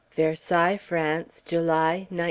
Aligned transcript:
VERSAILLES, 0.15 0.81
FRANCE, 0.81 1.41
July, 1.43 2.07
1913. 2.09 2.19